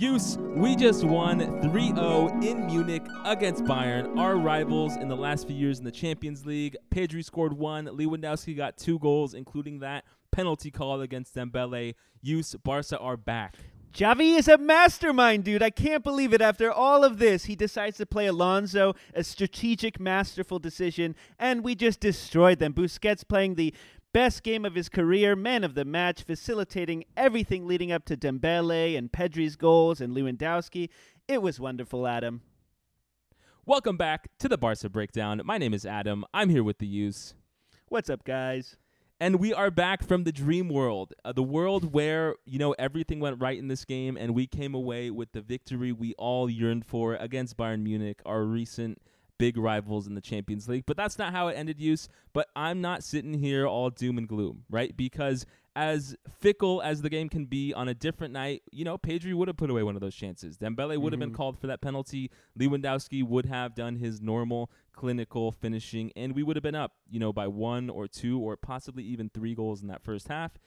[0.00, 5.46] Use, we just won 3 0 in Munich against Bayern, our rivals in the last
[5.46, 6.74] few years in the Champions League.
[6.90, 11.94] Pedri scored one, Lewandowski got two goals, including that penalty call against Dembele.
[12.22, 13.56] Use, Barca are back.
[13.92, 15.62] Xavi is a mastermind, dude.
[15.62, 16.40] I can't believe it.
[16.40, 21.74] After all of this, he decides to play Alonso, a strategic, masterful decision, and we
[21.74, 22.72] just destroyed them.
[22.72, 23.74] Busquets playing the
[24.12, 28.96] best game of his career, man of the match, facilitating everything leading up to Dembele
[28.96, 30.88] and Pedri's goals and Lewandowski.
[31.28, 32.42] It was wonderful, Adam.
[33.66, 35.40] Welcome back to the Barca Breakdown.
[35.44, 36.24] My name is Adam.
[36.34, 37.34] I'm here with the use.
[37.88, 38.76] What's up, guys?
[39.20, 43.20] And we are back from the dream world, uh, the world where, you know, everything
[43.20, 46.86] went right in this game and we came away with the victory we all yearned
[46.86, 48.98] for against Bayern Munich, our recent
[49.40, 50.84] big rivals in the Champions League.
[50.86, 52.08] But that's not how it ended, use.
[52.32, 54.96] But I'm not sitting here all doom and gloom, right?
[54.96, 59.34] Because as fickle as the game can be on a different night, you know, Pedri
[59.34, 60.58] would have put away one of those chances.
[60.58, 61.34] Dembele would have been Mhm.
[61.34, 62.30] called for that penalty.
[62.58, 67.18] Lewandowski would have done his normal clinical finishing, and we would have been up, you
[67.18, 70.58] know, by one or two or possibly even three goals in that first half.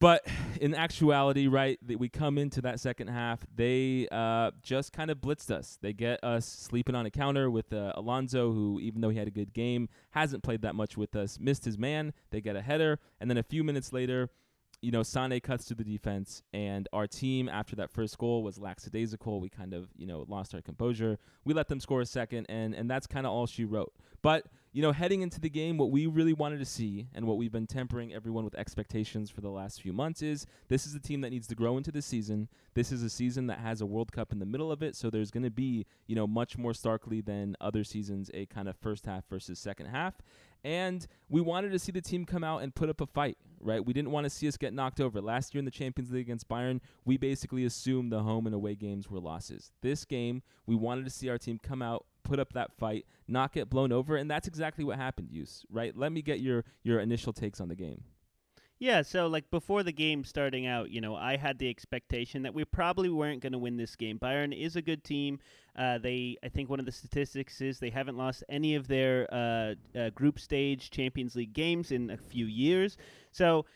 [0.00, 0.26] But
[0.60, 5.18] in actuality, right, that we come into that second half, they uh, just kind of
[5.18, 5.76] blitzed us.
[5.82, 9.26] They get us sleeping on a counter with uh, Alonso, who, even though he had
[9.26, 12.12] a good game, hasn't played that much with us, missed his man.
[12.30, 13.00] They get a header.
[13.20, 14.30] And then a few minutes later,
[14.80, 18.58] you know, Sane cuts to the defense, and our team, after that first goal, was
[18.58, 19.40] lackadaisical.
[19.40, 21.18] We kind of, you know, lost our composure.
[21.44, 23.92] We let them score a second, and, and that's kind of all she wrote.
[24.22, 27.38] But you know, heading into the game, what we really wanted to see and what
[27.38, 31.00] we've been tempering everyone with expectations for the last few months is this is a
[31.00, 32.48] team that needs to grow into the season.
[32.74, 35.08] This is a season that has a World Cup in the middle of it, so
[35.08, 38.76] there's going to be, you know, much more starkly than other seasons a kind of
[38.76, 40.14] first half versus second half.
[40.62, 43.84] And we wanted to see the team come out and put up a fight, right?
[43.84, 45.20] We didn't want to see us get knocked over.
[45.20, 48.74] Last year in the Champions League against Bayern, we basically assumed the home and away
[48.74, 49.72] games were losses.
[49.82, 53.52] This game, we wanted to see our team come out, put up that fight, not
[53.52, 55.96] get blown over, and that's exactly what happened, Use, right?
[55.96, 58.02] Let me get your your initial takes on the game.
[58.80, 62.54] Yeah, so like before the game starting out, you know, I had the expectation that
[62.54, 64.18] we probably weren't going to win this game.
[64.20, 65.40] Bayern is a good team.
[65.74, 69.26] Uh, they, I think, one of the statistics is they haven't lost any of their
[69.34, 72.96] uh, uh, group stage Champions League games in a few years.
[73.32, 73.66] So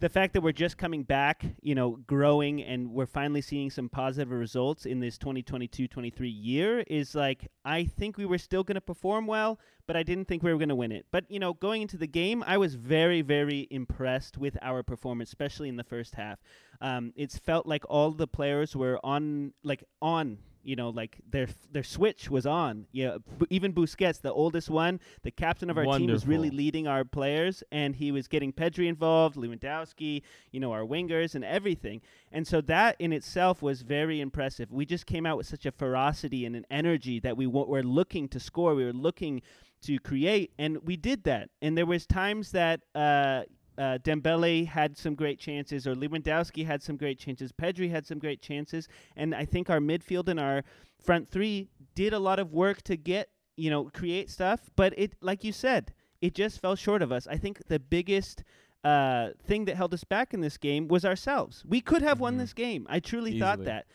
[0.00, 3.88] the fact that we're just coming back, you know, growing and we're finally seeing some
[3.88, 8.80] positive results in this 2022-23 year is like I think we were still going to
[8.80, 11.06] perform well, but I didn't think we were going to win it.
[11.10, 15.30] But, you know, going into the game, I was very very impressed with our performance,
[15.30, 16.38] especially in the first half.
[16.80, 21.48] Um, it's felt like all the players were on like on you know, like their
[21.72, 22.86] their switch was on.
[22.92, 23.18] Yeah,
[23.50, 27.62] even Busquets, the oldest one, the captain of our team, was really leading our players,
[27.72, 32.00] and he was getting Pedri involved, Lewandowski, you know, our wingers and everything.
[32.32, 34.70] And so that in itself was very impressive.
[34.70, 37.82] We just came out with such a ferocity and an energy that we w- were
[37.82, 38.74] looking to score.
[38.74, 39.42] We were looking
[39.82, 41.50] to create, and we did that.
[41.62, 42.80] And there was times that.
[42.94, 43.42] Uh,
[43.78, 47.52] uh, Dembele had some great chances, or Lewandowski had some great chances.
[47.52, 50.64] Pedri had some great chances, and I think our midfield and our
[51.00, 54.68] front three did a lot of work to get you know create stuff.
[54.76, 57.26] But it, like you said, it just fell short of us.
[57.28, 58.42] I think the biggest
[58.84, 61.64] uh, thing that held us back in this game was ourselves.
[61.66, 62.38] We could have won Mhm.
[62.38, 62.86] this game.
[62.88, 63.86] I truly thought that.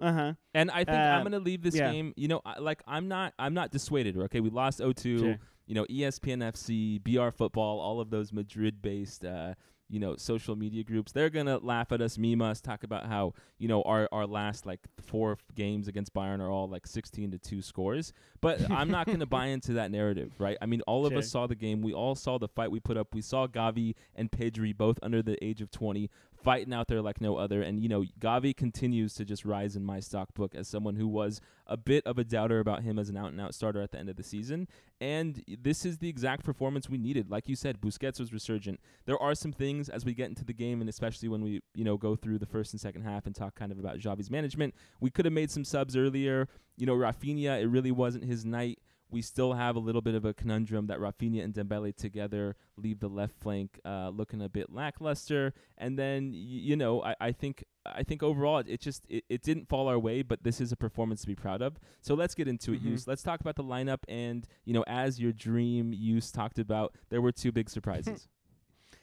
[0.00, 0.32] Uh huh.
[0.54, 1.92] And I think I'm Uh, gonna leave this yeah.
[1.92, 2.14] game.
[2.16, 4.16] You know, I, like I'm not I'm not dissuaded.
[4.16, 5.18] Okay, we lost 0-2.
[5.18, 5.38] Sure.
[5.70, 9.24] You know, ESPN FC, BR Football, all of those Madrid-based.
[9.24, 9.54] Uh,
[9.88, 13.34] you know, social media groups, they're gonna laugh at us, meme us, talk about how
[13.58, 17.38] you know our our last like four games against Bayern are all like 16 to
[17.38, 18.12] two scores.
[18.40, 20.56] But I'm not gonna buy into that narrative, right?
[20.62, 21.82] I mean, all of us saw the game.
[21.82, 23.14] We all saw the fight we put up.
[23.14, 26.08] We saw Gavi and Pedri both under the age of 20
[26.42, 27.62] fighting out there like no other.
[27.62, 31.06] And you know, Gavi continues to just rise in my stock book as someone who
[31.06, 33.92] was a bit of a doubter about him as an out and out starter at
[33.92, 34.68] the end of the season.
[35.00, 37.30] And this is the exact performance we needed.
[37.30, 38.80] Like you said, Busquets was resurgent.
[39.06, 41.84] There are some things as we get into the game, and especially when we you
[41.84, 44.74] know go through the first and second half and talk kind of about Xavi's management.
[45.00, 46.48] We could have made some subs earlier.
[46.76, 48.78] You know, Rafinha, it really wasn't his night.
[49.10, 53.00] We still have a little bit of a conundrum that Rafinha and Dembele together leave
[53.00, 55.52] the left flank uh, looking a bit lackluster.
[55.78, 59.24] And then y- you know, I, I think I think overall it, it just it,
[59.28, 61.78] it didn't fall our way, but this is a performance to be proud of.
[62.00, 62.90] So let's get into it, Mhm.
[62.90, 63.06] Use.
[63.08, 67.20] Let's talk about the lineup and you know, as your dream Use talked about, there
[67.20, 68.28] were two big surprises.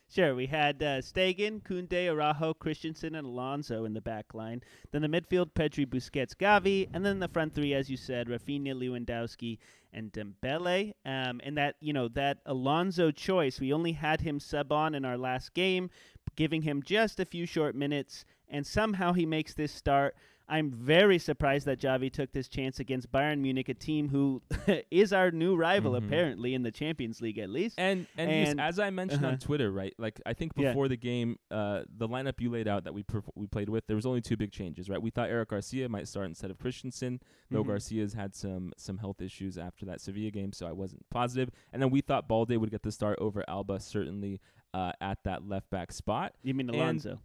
[0.10, 4.64] Sure, we had uh, Stegen, Koundé, Araujo, Christensen, and Alonso in the back line.
[4.92, 8.74] Then the midfield, Pedri, Busquets, Gavi, and then the front three, as you said, Rafinha,
[8.74, 9.58] Lewandowski,
[9.92, 10.94] and Dembele.
[11.06, 15.04] Um, and that you know that Alonso choice, we only had him sub on in
[15.04, 15.90] our last game,
[16.38, 20.16] giving him just a few short minutes, and somehow he makes this start.
[20.50, 24.42] I'm very surprised that Xavi took this chance against Bayern Munich, a team who
[24.92, 26.06] is our new rival Mhm.
[26.06, 27.78] apparently in the Champions League at least.
[27.78, 29.34] And and, And- as I mentioned uh-huh.
[29.34, 29.94] on Twitter, right?
[29.98, 30.70] Like I think Yeah.
[30.70, 33.88] before the game, uh, the lineup you laid out that we perf- we played with,
[33.88, 35.02] there was only two big changes, right?
[35.02, 37.20] We thought Eric Garcia might start instead of Christensen,
[37.52, 37.68] though Mhm.
[37.68, 41.50] Garcia's had some some health issues after that Sevilla game, so I wasn't positive.
[41.74, 44.40] And then we thought Balde would get the start over Alba, certainly
[44.74, 46.36] uh, at that left back spot.
[46.44, 47.20] You mean and- Alonso?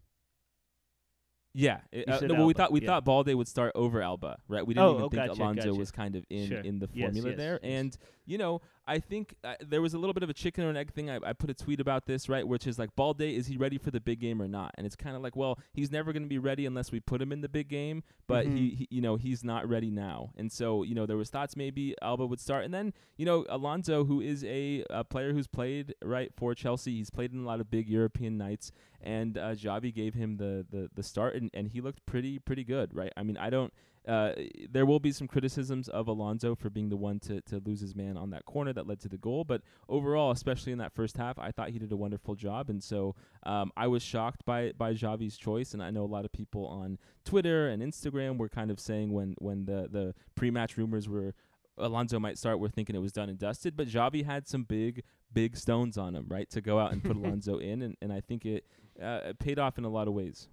[1.55, 2.87] Yeah, it- uh, said no, well, we thought we yeah.
[2.87, 4.67] thought Balde would start over Alba, right?
[4.67, 5.75] We didn't Oh, even oh, think gotcha, Alonso gotcha.
[5.79, 6.61] was kind of in Sure.
[6.61, 7.61] in the Yes, formula yes, there.
[7.63, 7.71] yes.
[7.81, 10.71] And you know, I think uh, there was a little bit of a chicken or
[10.71, 11.09] an egg thing.
[11.09, 13.79] I, I put a tweet about this, right, which is like Balde, is he ready
[13.79, 14.75] for the big game or not?
[14.77, 17.23] And it's kind of like, well, he's never going to be ready unless we put
[17.23, 18.03] him in the big game.
[18.27, 18.57] But Mhm.
[18.57, 20.33] he, he, you know, he's not ready now.
[20.37, 23.47] And so, you know, there was thoughts maybe Alba would start, and then you know,
[23.49, 27.47] Alonso, who is a, a player who's played right for Chelsea, he's played in a
[27.47, 31.51] lot of big European nights and uh, Xavi gave him the, the, the start, and,
[31.53, 33.13] and he looked pretty pretty good, right?
[33.17, 33.73] I mean, I don't.
[34.07, 34.33] Uh,
[34.69, 37.95] there will be some criticisms of Alonso for being the one to, to lose his
[37.95, 41.17] man on that corner that led to the goal, but overall, especially in that first
[41.17, 43.15] half, I thought he did a wonderful job, and so
[43.45, 46.67] um, I was shocked by by Xavi's choice, and I know a lot of people
[46.67, 51.35] on Twitter and Instagram were kind of saying when when the the pre-match rumors were
[51.79, 55.05] Alonso might start, we're thinking it was done and dusted, but Xavi had some big
[55.33, 58.21] big stones on him, right, to go out and put Alonso in, and, and I
[58.21, 58.67] think it
[59.01, 60.49] uh, it paid off in a lot of ways.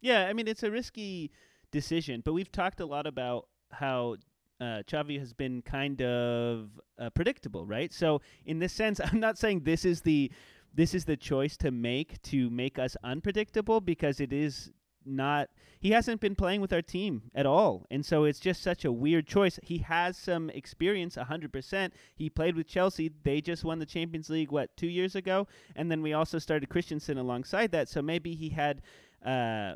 [0.00, 1.30] Yeah, I mean it's a risky
[1.74, 4.16] decision, but we've talked a lot about how
[4.60, 7.92] uh, Xavi has been kind of uh, predictable, right?
[7.92, 10.30] So in this sense, I'm not saying this is the
[10.72, 14.70] this is the choice to make to make us unpredictable because it is
[15.06, 15.48] not
[15.80, 17.84] he hasn't been playing with our team at all.
[17.90, 19.58] And so it's just such a weird choice.
[19.62, 23.10] He has some experience 100% he played with chelsea.
[23.22, 25.46] They just won the champions league what two years ago?
[25.76, 27.88] And then we also started christensen alongside that.
[27.88, 28.80] So maybe he had
[29.24, 29.74] uh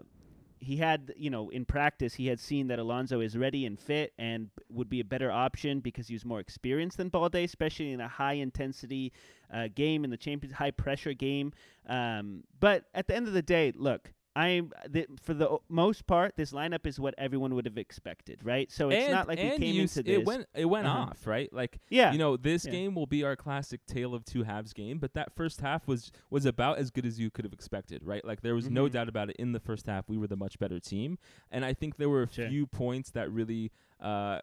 [0.60, 4.12] he had, you know, in practice, he had seen that Alonso is ready and fit
[4.19, 8.00] and would be a better option because he was more experienced than Balde, especially in
[8.00, 9.12] a high intensity
[9.52, 11.52] uh, game in the Champions, high pressure game.
[11.88, 16.37] Um, but at the end of the day, look, I'm th- for the most part,
[16.37, 18.70] this lineup is what everyone would have expected, right?
[18.70, 20.14] So it's and, not like we came you into this.
[20.14, 20.99] It went it went Uh-huh.
[21.11, 21.52] off, right?
[21.52, 22.70] Like yeah, you know, this Yeah.
[22.73, 26.12] game will be our classic tale of two halves game, but that first half was
[26.31, 28.25] was about as good as you could have expected, right?
[28.25, 28.93] Like there was no Mhm.
[28.93, 29.37] doubt about it.
[29.37, 31.19] In the first half, we were the much better team,
[31.50, 32.49] and I think there were a Sure.
[32.49, 33.73] few points that really.
[34.00, 34.40] Uh,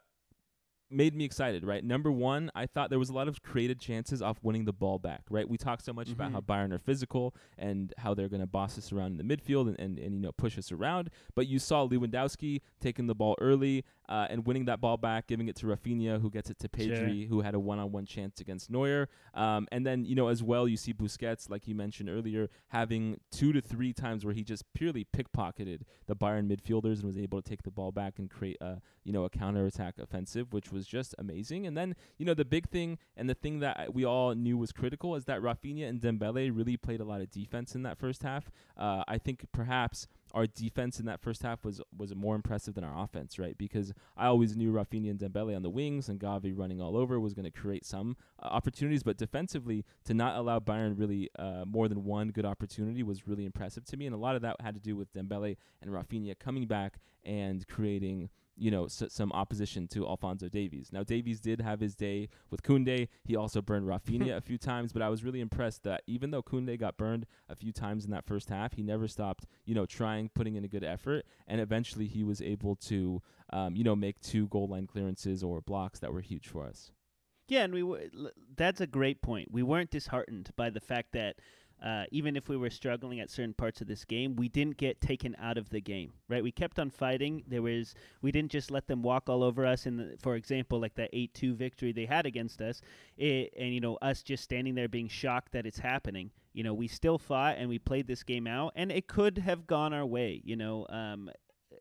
[0.91, 1.83] made me excited, right?
[1.83, 4.99] Number one, I thought there was a lot of created chances off winning the ball
[4.99, 5.49] back, right?
[5.49, 6.45] We talk so much about how Mhm.
[6.45, 9.79] Bayern are physical and how they're going to boss us around in the midfield and,
[9.79, 11.09] and, and, you know, push us around.
[11.33, 15.47] But you saw Lewandowski taking the ball early uh, and winning that ball back, giving
[15.47, 16.95] it to Rafinha, who gets it to Sure.
[16.95, 19.07] Pedri, who had a one-on-one chance against Neuer.
[19.33, 23.19] Um, and then, you know, as well, you see Busquets, like you mentioned earlier, having
[23.31, 27.41] two to three times where he just purely pickpocketed the Bayern midfielders and was able
[27.41, 30.85] to take the ball back and create a, you know, a counter-attack offensive, which was
[30.87, 31.65] just amazing.
[31.65, 34.71] And then, you know, the big thing and the thing that we all knew was
[34.71, 38.23] critical is that Rafinha and Dembele really played a lot of defense in that first
[38.23, 38.51] half.
[38.77, 42.83] Uh, I think perhaps our defense in that first half was was more impressive than
[42.83, 43.57] our offense, right?
[43.57, 47.19] Because I always knew Rafinha and Dembele on the wings and Gavi running all over
[47.19, 51.63] was going to create some uh, opportunities, but defensively to not allow Bayern really uh,
[51.65, 54.59] more than one good opportunity was really impressive to me, and a lot of that
[54.59, 59.31] had to do with Dembele and Rafinha coming back and creating you know, s- some
[59.33, 60.89] opposition to Alphonso Davies.
[60.91, 63.07] Now, Davies did have his day with Koundé.
[63.23, 66.43] He also burned Rafinha a few times, but I was really impressed that even though
[66.43, 69.85] Koundé got burned a few times in that first half, he never stopped, you know,
[69.85, 73.21] trying, putting in a good effort, and eventually he was able to,
[73.51, 76.91] um, you know, make two goal line clearances or blocks that were huge for us.
[77.47, 78.01] Yeah, and we were.
[78.57, 79.49] That's a great point.
[79.51, 81.35] We weren't disheartened by the fact that
[81.83, 85.01] uh, even if we were struggling at certain parts of this game, we didn't get
[85.01, 86.13] taken out of the game.
[86.29, 86.43] Right?
[86.43, 87.43] We kept on fighting.
[87.47, 87.95] There was.
[88.21, 89.85] We didn't just let them walk all over us.
[89.85, 92.81] In the, for example, like that eight-two victory they had against us,
[93.17, 96.31] it, and you know us just standing there being shocked that it's happening.
[96.53, 99.67] You know, we still fought and we played this game out, and it could have
[99.67, 100.41] gone our way.
[100.43, 100.85] You know.
[100.89, 101.29] Um,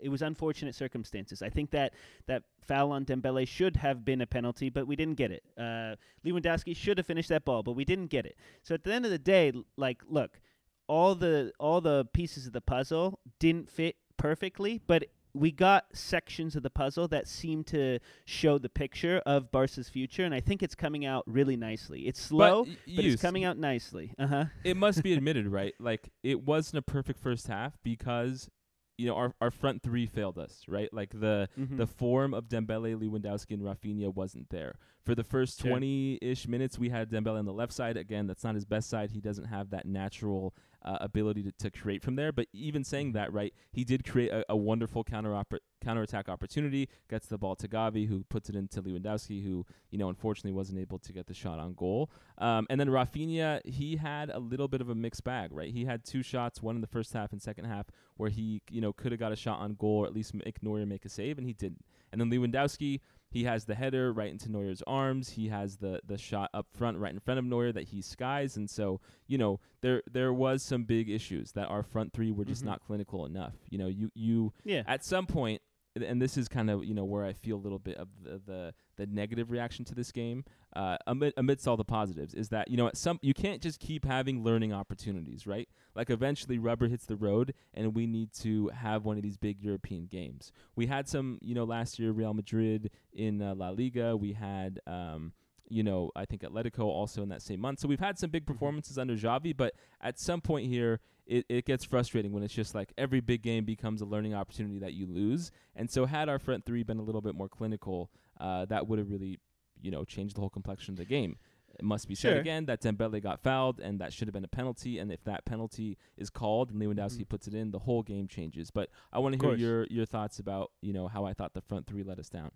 [0.00, 1.42] it was unfortunate circumstances.
[1.42, 1.94] I think that
[2.26, 5.42] that foul on Dembele should have been a penalty, but we didn't get it.
[5.58, 8.36] Uh, Lewandowski should have finished that ball, but we didn't get it.
[8.62, 10.40] So at the end of the day, like, look,
[10.86, 15.04] all the all the pieces of the puzzle didn't fit perfectly, but
[15.36, 20.24] we got sections of the puzzle that seem to show the picture of Barca's future,
[20.24, 22.02] and I think it's coming out really nicely.
[22.06, 24.14] It's slow, y- but, it's coming out nicely.
[24.16, 24.44] Uh huh.
[24.62, 25.74] it must be admitted, right?
[25.80, 28.48] Like it wasn't a perfect first half because
[28.96, 30.92] you know our our front three failed us, right?
[30.92, 31.76] Like the Mm-hmm.
[31.76, 34.76] the form of Dembele, Lewandowski, and Rafinha wasn't there.
[35.04, 37.96] For the first 20-ish minutes, we had Dembele on the left side.
[37.96, 39.10] Again, that's not his best side.
[39.10, 40.54] He doesn't have that natural
[40.85, 42.33] uh, ability to, to create from there.
[42.33, 46.88] But even saying that, right, he did create a, a wonderful counter oper- counterattack opportunity,
[47.09, 50.79] gets the ball to Gavi, who puts it into Lewandowski, who you know unfortunately wasn't
[50.79, 52.11] able to get the shot on goal.
[52.38, 55.73] Um, and then Rafinha, he had a little bit of a mixed bag, right?
[55.73, 57.87] He had two shots, one in the first half and second half,
[58.17, 60.62] where he you know could have got a shot on goal or at least make
[60.62, 61.85] Neuer make a save, and he didn't.
[62.12, 63.00] And then Lewandowski,
[63.35, 65.31] he has the header right into Neuer's arms.
[65.31, 68.57] He has the the shot up front right in front of Neuer that he skies,
[68.57, 72.45] and so you know there there was some big issues that our front three were
[72.47, 72.67] just Mhm.
[72.67, 73.55] not clinical enough.
[73.69, 74.85] You know, you you Yeah.
[74.87, 75.61] at some point,
[76.02, 78.40] and this is kind of you know where I feel a little bit of the
[78.46, 82.70] the, the negative reaction to this game, uh, amid, amidst all the positives, is that
[82.70, 85.68] you know at some you can't just keep having learning opportunities, right?
[85.94, 89.60] Like eventually rubber hits the road, and we need to have one of these big
[89.60, 90.52] European games.
[90.74, 94.16] We had some, you know, last year Real Madrid in uh, La Liga.
[94.16, 94.80] We had.
[94.86, 95.32] Um,
[95.68, 97.80] you know, I think Atletico also in that same month.
[97.80, 101.64] So we've had some big performances under Xavi, but at some point here, it, it
[101.64, 105.06] gets frustrating when it's just like every big game becomes a learning opportunity that you
[105.06, 105.50] lose.
[105.75, 108.99] And so had our front three been a little bit more clinical, uh, that would
[108.99, 109.38] have really,
[109.80, 111.37] you know, changed the whole complexion of the game.
[111.78, 114.49] It must be said again that Dembele got fouled, and that should have been a
[114.49, 114.99] penalty.
[115.00, 117.28] And if that penalty is called and Lewandowski Mhm.
[117.28, 118.71] puts it in, the whole game changes.
[118.71, 119.61] But I want to hear course.
[119.61, 122.52] your your thoughts about you know how I thought the front three let us down.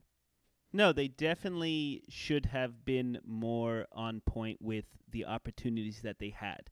[0.73, 6.69] No, they definitely should have been more on point with the opportunities that they had.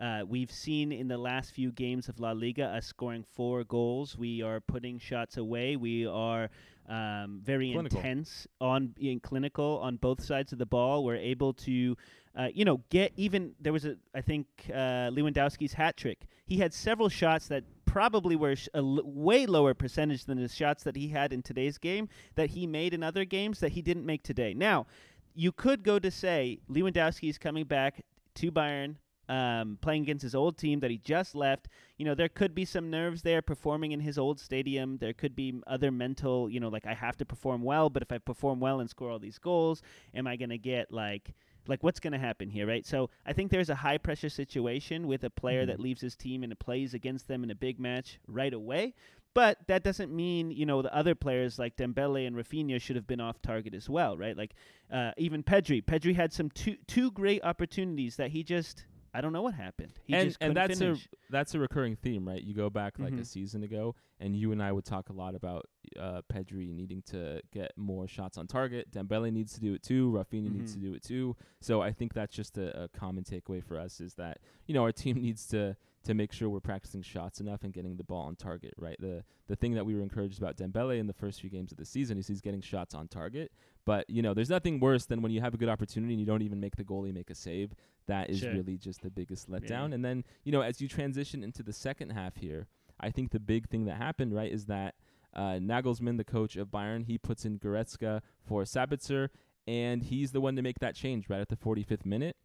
[0.00, 4.16] Uh, we've seen in the last few games of La Liga us scoring four goals.
[4.16, 5.74] We are putting shots away.
[5.76, 6.50] We are
[6.88, 7.98] um, very Clinical.
[7.98, 11.04] intense on being clinical on both sides of the ball.
[11.04, 11.96] We're able to,
[12.38, 13.54] uh, you know, get even.
[13.60, 16.20] There was a, I think, uh, Lewandowski's hat trick.
[16.46, 17.64] He had several shots that
[17.98, 21.78] probably were a l- way lower percentage than the shots that he had in today's
[21.78, 24.54] game that he made in other games that he didn't make today.
[24.54, 24.86] Now,
[25.34, 28.04] you could go to say Lewandowski is coming back
[28.36, 28.94] to Bayern,
[29.28, 31.66] um, playing against his old team that he just left.
[31.96, 34.98] You know, there could be some nerves there performing in his old stadium.
[34.98, 38.12] There could be other mental, you know, like I have to perform well, but if
[38.12, 39.82] I perform well and score all these goals,
[40.14, 41.34] am I going to get like
[41.68, 42.84] like what's going to happen here, right?
[42.86, 45.66] So I think there's a high pressure situation with a player Mhm.
[45.68, 48.94] that leaves his team and plays against them in a big match right away.
[49.34, 53.06] But that doesn't mean you know the other players like Dembele and Rafinha should have
[53.06, 54.36] been off target as well, right?
[54.36, 54.54] Like
[54.90, 55.84] uh, even Pedri.
[55.84, 59.92] Pedri had some two two great opportunities that he just I don't know what happened.
[60.04, 61.06] He and just and that's finish.
[61.06, 62.42] a that's a recurring theme, right?
[62.42, 63.26] You go back like a Mhm.
[63.26, 65.66] season ago, and you and I would talk a lot about
[65.98, 68.90] uh, Pedri needing to get more shots on target.
[68.90, 70.10] Dembele needs to do it too.
[70.12, 70.82] Rafinha needs to Mhm.
[70.82, 71.34] do it too.
[71.60, 74.82] So I think that's just a, a common takeaway for us is that you know
[74.82, 75.76] our team needs to
[76.08, 78.74] to make sure we're practicing shots enough and getting the ball on target.
[78.76, 78.96] Right.
[78.98, 81.78] The the thing that we were encouraged about Dembele in the first few games of
[81.78, 83.52] the season is he's getting shots on target.
[83.84, 86.26] But you know, there's nothing worse than when you have a good opportunity and you
[86.26, 87.72] don't even make the goalie make a save.
[88.06, 88.52] That is Sure.
[88.52, 89.88] really just the biggest letdown.
[89.90, 89.94] Yeah.
[89.96, 92.66] And then you know, as you transition into the second half here,
[92.98, 94.94] I think the big thing that happened right is that
[95.34, 99.28] uh, Nagelsmann, the coach of Bayern, he puts in Goretzka for Sabitzer,
[99.66, 102.36] and he's the one to make that change right at the 45th minute.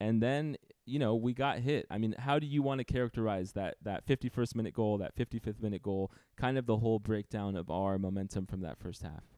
[0.00, 1.86] And then you know we got hit.
[1.90, 5.60] I mean, how do you want to characterize that that 51st minute goal, that 55th
[5.60, 9.35] minute goal, kind of the whole breakdown of our momentum from that first half?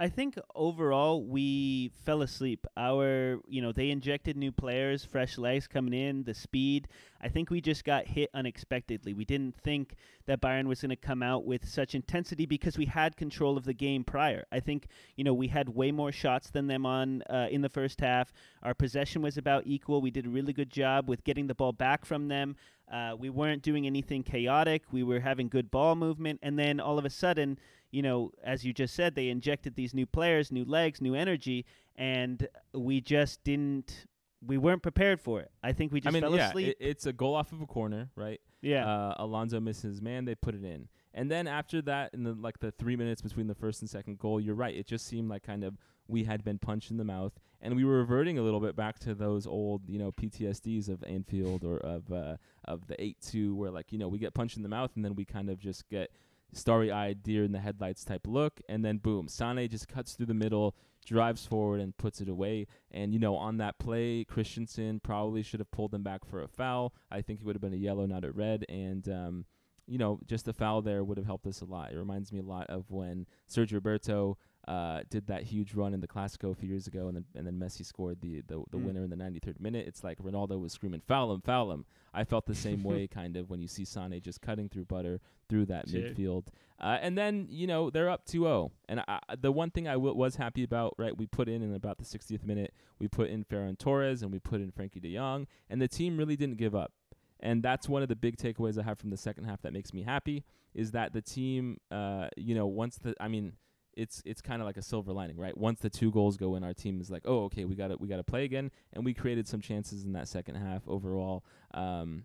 [0.00, 2.66] I think overall we fell asleep.
[2.76, 6.86] Our, you know, they injected new players, fresh legs coming in, the speed.
[7.20, 9.12] I think we just got hit unexpectedly.
[9.12, 12.86] We didn't think that Bayern was going to come out with such intensity because we
[12.86, 14.44] had control of the game prior.
[14.52, 14.86] I think,
[15.16, 18.32] you know, we had way more shots than them on uh, in the first half.
[18.62, 20.00] Our possession was about equal.
[20.00, 22.54] We did a really good job with getting the ball back from them.
[22.90, 24.84] Uh, we weren't doing anything chaotic.
[24.90, 27.58] We were having good ball movement, and then all of a sudden,
[27.90, 31.64] you know, as you just said, they injected these new players, new legs, new energy,
[31.96, 34.06] and we just didn't.
[34.46, 35.50] We weren't prepared for it.
[35.64, 36.68] I think we just I mean, fell yeah, asleep.
[36.68, 38.40] it, it's a goal off of a corner, right?
[38.60, 40.88] yeah, Uh, Alonso misses man, they put it in.
[41.14, 44.18] And then after that, in the like the three minutes between the first and second
[44.18, 44.76] goal, you're right.
[44.76, 45.76] It just seemed like kind of
[46.06, 48.98] we had been punched in the mouth, and we were reverting a little bit back
[49.00, 53.56] to those old, you know, PTSDs of Anfield or of uh, of the eight two,
[53.56, 55.58] where like you know we get punched in the mouth, and then we kind of
[55.58, 56.12] just get
[56.52, 60.34] starry-eyed, deer in the headlights type look, and then boom, Sane just cuts through the
[60.34, 60.74] middle,
[61.04, 62.66] drives forward, and puts it away.
[62.90, 66.48] And you know, on that play, Christensen probably should have pulled them back for a
[66.48, 66.94] foul.
[67.10, 69.44] I think it would have been a yellow, not a red, and um,
[69.86, 71.92] you know, just a foul there would have helped us a lot.
[71.92, 74.36] It reminds me a lot of when Sergio Roberto
[74.68, 77.46] uh, did that huge run in the Clasico a few years ago, and then and
[77.46, 78.84] then Messi scored the the, the Mm.
[78.84, 79.86] winner in the 93rd minute.
[79.88, 83.36] It's like Ronaldo was screaming, "Foul him, foul him!" I felt the same way, kind
[83.36, 86.02] of, when you see Sane just cutting through butter through that Sure.
[86.02, 86.48] midfield.
[86.80, 90.14] Uh, and then you know they're up 2-0, and I- the one thing I w-
[90.14, 91.16] was happy about, right?
[91.16, 94.38] We put in in about the 60th minute, we put in Ferran Torres and we
[94.38, 96.92] put in Frenkie De Jong, and the team really didn't give up.
[97.40, 99.94] And that's one of the big takeaways I have from the second half that makes
[99.94, 100.44] me happy
[100.74, 103.54] is that the team, uh, you know, once the, I mean,
[103.98, 105.56] it's it's kind of like a silver lining, right?
[105.58, 107.96] Once the two goals go in, our team is like, oh, okay, we got to
[107.98, 111.44] we got to play again, and we created some chances in that second half overall.
[111.74, 112.22] Um,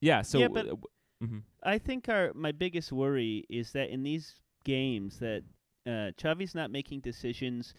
[0.00, 0.82] yeah, so Yeah, but w-
[1.22, 1.42] mhm.
[1.62, 4.34] I think our my biggest worry is that in these
[4.64, 5.42] games that
[5.86, 7.72] uh, Xavi's not making decisions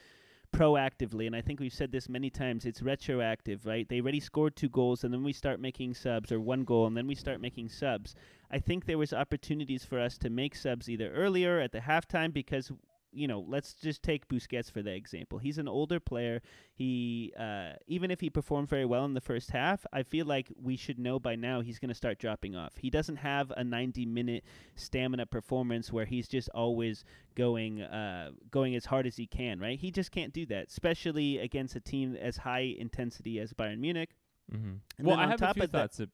[0.51, 2.65] proactively, and I think we've said this many times.
[2.65, 3.87] It's retroactive, right?
[3.87, 6.97] They already scored two goals, and then we start making subs, or one goal, and
[6.97, 8.15] then we start making subs.
[8.49, 12.33] I think there was opportunities for us to make subs either earlier at the halftime
[12.33, 12.71] because.
[13.11, 15.39] You know, let's just take Busquets for the example.
[15.39, 16.41] He's an older player.
[16.75, 20.51] He, uh, even if he performed very well in the first half, I feel like
[20.61, 22.77] we should know by now he's going to start dropping off.
[22.77, 24.43] He doesn't have a 90 minute
[24.75, 27.03] stamina performance where he's just always
[27.35, 29.79] going uh, going as hard as he can, right?
[29.79, 34.11] He just can't do that, especially against a team as high intensity as Bayern Munich.
[34.53, 34.79] Mhm.
[34.99, 36.09] Well, I on have a top few of that- thoughts ab-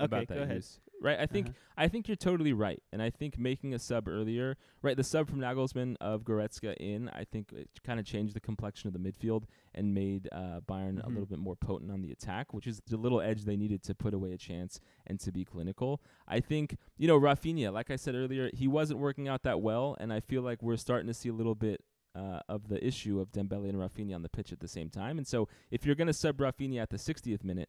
[0.00, 0.34] about Okay, that.
[0.34, 0.64] go ahead.
[1.00, 1.54] Right, I think Uh-huh.
[1.76, 5.28] I think you're totally right, and I think making a sub earlier, right, the sub
[5.28, 8.98] from Nagelsmann of Goretzka in, I think it kind of changed the complexion of the
[8.98, 9.44] midfield
[9.76, 11.08] and made uh, Bayern a Mhm.
[11.10, 13.94] little bit more potent on the attack, which is the little edge they needed to
[13.94, 16.00] put away a chance and to be clinical.
[16.26, 19.96] I think you know Rafinha, like I said earlier, he wasn't working out that well,
[20.00, 21.80] and I feel like we're starting to see a little bit.
[22.14, 25.18] Uh, of the issue of Dembele and Rafinha on the pitch at the same time,
[25.18, 27.68] and so if you're going to sub Rafinha at the 60th minute,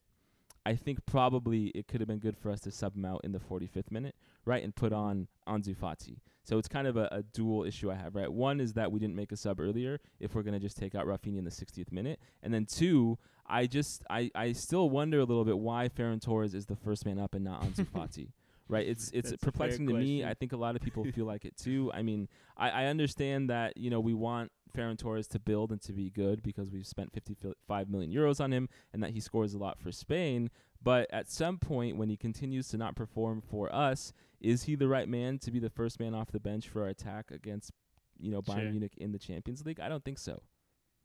[0.65, 3.31] I think probably it could have been good for us to sub him out in
[3.31, 6.17] the 45th minute, right, and put on Ansu Fati.
[6.43, 8.31] So it's kind of a, a dual issue I have, right?
[8.31, 10.95] One is that we didn't make a sub earlier if we're going to just take
[10.95, 12.19] out Rafinha in the 60th minute.
[12.41, 16.53] And then two, I just, I, I still wonder a little bit why Ferran Torres
[16.53, 18.29] is the first man up and not Ansu Fati.
[18.67, 20.23] Right, it's it's That's perplexing to me.
[20.23, 21.91] I think a lot of people feel like it too.
[21.91, 25.81] I mean, I, I understand that you know we want Ferran Torres to build and
[25.81, 29.53] to be good because we've spent 55 million euros on him and that he scores
[29.53, 30.49] a lot for Spain.
[30.81, 34.87] But at some point, when he continues to not perform for us, is he the
[34.87, 37.71] right man to be the first man off the bench for our attack against,
[38.17, 38.71] you know, Bayern Sure.
[38.71, 39.79] Munich in the Champions League?
[39.81, 40.41] I don't think so.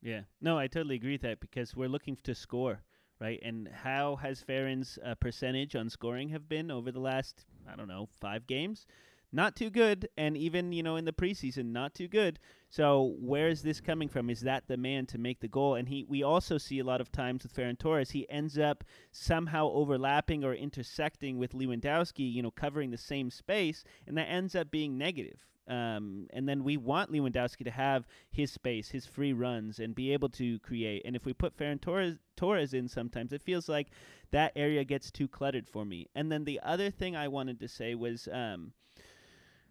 [0.01, 2.83] Yeah, no, I totally agree with that because we're looking to score,
[3.21, 3.41] right?
[3.43, 7.89] And how has Ferran's uh, percentage on scoring have been over the last, I don't
[7.89, 8.87] know, five games?
[9.35, 12.39] Not too good, and even you know in the preseason, not too good.
[12.69, 14.31] So where is this coming from?
[14.31, 15.75] Is that the man to make the goal?
[15.75, 18.85] And he, we also see a lot of times with Ferran Torres, he ends up
[19.11, 24.55] somehow overlapping or intersecting with Lewandowski, you know, covering the same space, and that ends
[24.55, 25.45] up being negative.
[25.67, 30.13] Um, and then we want Lewandowski to have his space, his free runs, and be
[30.13, 31.03] able to create.
[31.05, 33.89] And if we put Ferran Torres, Torres in, sometimes it feels like
[34.31, 36.07] that area gets too cluttered for me.
[36.15, 38.29] And then the other thing I wanted to say was.
[38.31, 38.75] Um,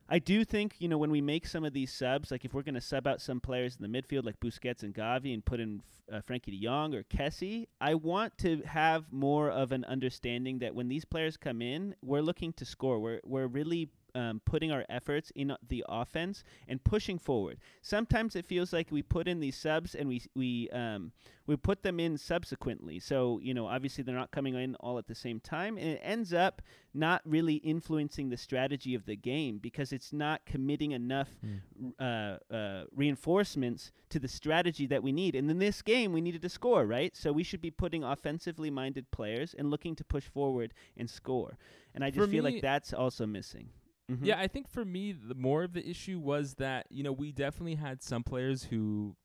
[0.10, 2.62] I do think, you know, when we make some of these subs, like if we're
[2.62, 5.60] going to sub out some players in the midfield like Busquets and Gavi and put
[5.60, 10.60] in uh, Frenkie de Jong or Kessie, I want to have more of an understanding
[10.60, 13.00] that when these players come in, we're looking to score.
[13.00, 17.58] We're, we're really um, putting our efforts in the offense and pushing forward.
[17.82, 21.12] Sometimes it feels like we put in these subs and we we um,
[21.48, 23.00] we put them in subsequently.
[23.00, 26.02] So you know, obviously they're not coming in all at the same time, and it
[26.04, 26.62] ends up
[26.94, 31.30] not really influencing the strategy of the game because it's not committing enough
[32.00, 35.36] uh, uh, reinforcements to the strategy that we need.
[35.36, 37.16] And in this game, we needed to score, right?
[37.16, 41.58] So we should be putting offensively minded players and looking to push forward and score.
[41.96, 43.70] And I just For feel me- like that's also missing.
[44.12, 44.26] Mhm.
[44.26, 47.32] Yeah, I think for me, the more of the issue was that you know we
[47.32, 49.16] definitely had some players who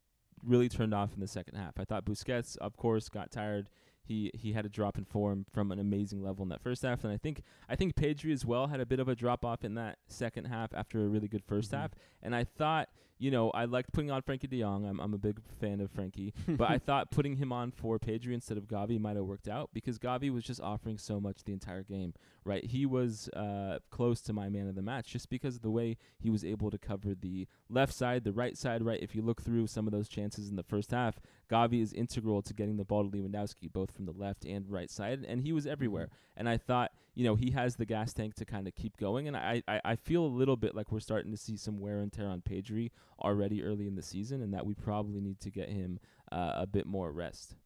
[0.45, 1.79] really turned off in the second half.
[1.81, 3.69] I thought Busquets, of course, got tired.
[4.09, 7.05] He he had a drop in form from an amazing level in that first half,
[7.05, 9.65] and I think I think Pedri as well had a bit of a drop off
[9.65, 11.77] in that second half after a really good 1st Mhm.
[11.79, 11.91] half.
[12.23, 12.89] And I thought,
[13.21, 14.85] you know, I liked putting on Frenkie De Jong.
[14.87, 18.33] I'm I'm a big fan of Frenkie, but I thought putting him on for Pedri
[18.33, 21.53] instead of Gavi might have worked out because Gavi was just offering so much the
[21.53, 22.15] entire game.
[22.45, 25.71] Right, he was uh, close to my man of the match just because of the
[25.71, 28.83] way he was able to cover the left side, the right side.
[28.83, 31.93] Right, if you look through some of those chances in the first half, Gavi is
[31.93, 35.43] integral to getting the ball to Lewandowski, both from the left and right side, and
[35.43, 36.09] he was everywhere.
[36.37, 39.27] And I thought, you know, he has the gas tank to kind of keep going,
[39.29, 41.99] and I, I I feel a little bit like we're starting to see some wear
[41.99, 45.51] and tear on Pedri already early in the season, and that we probably need to
[45.51, 45.99] get him
[46.31, 47.57] uh, a bit more rest.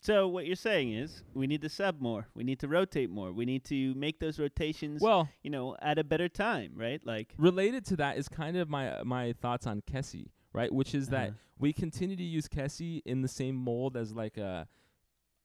[0.00, 2.28] So what you're saying is we need to sub more.
[2.34, 3.32] We need to rotate more.
[3.32, 7.00] We need to make those rotations, Well, you know, at a better time, right?
[7.06, 10.70] Like related to that is kind of my my thoughts on Kessie, right?
[10.70, 11.38] Which is that Uh-huh.
[11.58, 14.68] we continue to use Kessie in the same mold as like a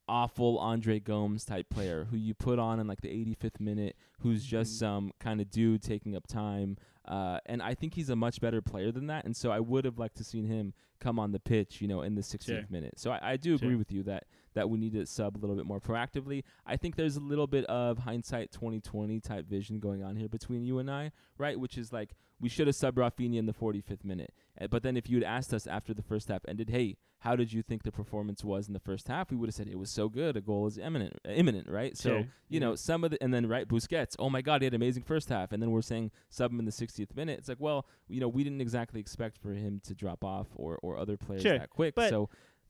[0.09, 4.43] awful Andre Gomes type player who you put on in like the 85th minute, who's
[4.43, 4.79] just Mhm.
[4.79, 6.77] some kind of dude taking up time.
[7.05, 9.25] Uh, and I think he's a much better player than that.
[9.25, 12.01] And so I would have liked to seen him come on the pitch, you know,
[12.01, 12.67] in the 60th Sure.
[12.69, 12.99] minute.
[12.99, 13.77] So I, I do agree Sure.
[13.77, 14.25] with you that
[14.59, 16.43] that we need to sub a little bit more proactively.
[16.65, 20.63] I think there's a little bit of hindsight 2020 type vision going on here between
[20.65, 21.57] you and I, right?
[21.57, 24.33] Which is like we should have subbed Rafinha in the 45th minute.
[24.59, 27.35] Uh, but then if you had asked us after the first half ended, hey, how
[27.35, 29.29] did you think the performance was in the first half?
[29.29, 30.37] We would have said it was so good.
[30.37, 31.97] A goal is imminent, uh, imminent, right?
[31.97, 32.19] So Sure.
[32.19, 32.59] you Yeah.
[32.59, 34.15] know some of the and then right Busquets.
[34.19, 36.59] Oh my God, he had an amazing first half, and then we're saying sub him
[36.59, 37.39] in the 60th minute.
[37.39, 40.79] It's like, well, you know, we didn't exactly expect for him to drop off or
[40.81, 41.93] or other players Sure, that quick.
[41.95, 42.29] but so.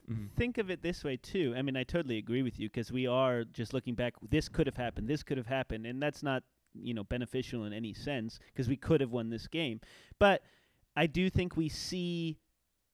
[0.09, 0.31] Mhm.
[0.35, 1.53] think of it this way too.
[1.57, 4.13] I mean, I totally agree with you because we are just looking back.
[4.29, 5.07] This could have happened.
[5.07, 6.43] This could have happened, and that's not
[6.73, 9.79] you know beneficial in any sense because we could have won this game.
[10.19, 10.43] But
[10.95, 12.37] I do think we see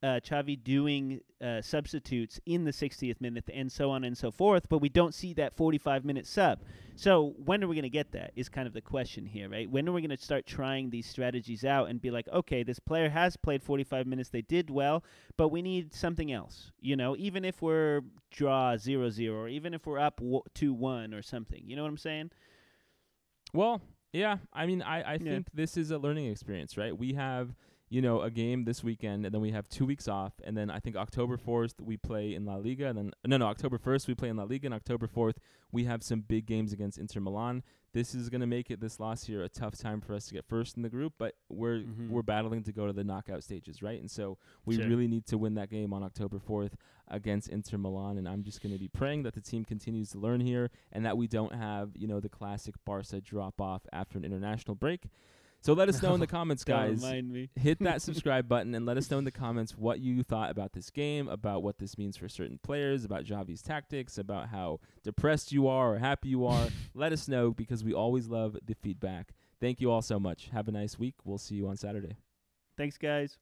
[0.06, 4.70] uh, Xavi doing uh, substitutes in the 60th minute and so on and so forth,
[4.70, 6.60] but we don't see that 45 minute sub.
[6.96, 8.32] So when are we going to get that?
[8.36, 9.70] Is kind of the question here, right?
[9.70, 12.80] When are we going to start trying these strategies out and be like, okay, this
[12.80, 15.04] player has played 45 minutes, they did well,
[15.38, 16.72] but we need something else.
[16.80, 21.64] You know, even if we're draw 0-0 or even if we're up 2-1 or something.
[21.66, 22.32] You know what I'm saying?
[23.54, 23.82] Well,
[24.14, 24.38] yeah.
[24.54, 25.32] I mean, I, I Yeah.
[25.32, 26.98] think this is a learning experience, right?
[26.98, 27.56] We have,
[27.90, 30.70] you know, a game this weekend, and then we have two weeks off, and then
[30.72, 34.08] I think October 4th we play in La Liga, and then no, no, October 1st
[34.08, 35.36] we play in La Liga, and October 4th
[35.72, 37.62] we have some big games against Inter Milan.
[37.94, 40.34] This is going to make it this last year a tough time for us to
[40.34, 42.10] get first in the group, but we're Mhm.
[42.10, 44.00] we're battling to go to the knockout stages, right?
[44.00, 44.88] And so we Sure.
[44.88, 46.76] really need to win that game on October 4th
[47.08, 50.18] against Inter Milan, and I'm just going to be praying that the team continues to
[50.20, 54.18] learn here and that we don't have, you know, the classic Barca drop off after
[54.18, 55.08] an international break.
[55.66, 57.24] So let us know in the comments, Don't guys.
[57.24, 57.50] me.
[57.56, 60.74] Hit that subscribe button and let us know in the comments what you thought about
[60.74, 65.52] this game, about what this means for certain players, about Xavi's tactics, about how depressed
[65.52, 66.68] you are or happy you are.
[66.94, 69.34] let us know because we always love the feedback.
[69.60, 70.50] Thank you all so much.
[70.54, 71.16] Have a nice week.
[71.24, 72.18] We'll see you on Saturday.
[72.78, 73.40] Thanks, guys.